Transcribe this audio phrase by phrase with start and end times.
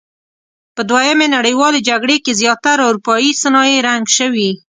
[0.75, 4.51] په دویمې نړیوالې جګړې کې زیاتره اورپایي صنایع رنګ شوي.